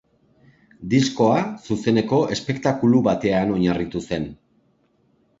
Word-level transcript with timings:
Diskoa 0.93 1.41
zuzeneko 1.67 2.21
espektakulu 2.35 3.01
batean 3.09 3.53
oinarritu 3.57 4.01
zen. 4.15 4.25